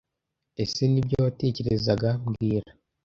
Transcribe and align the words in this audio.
Ese 0.63 0.83
Nibyo 0.87 1.17
watekerezaga 1.25 2.09
mbwira 2.25 2.71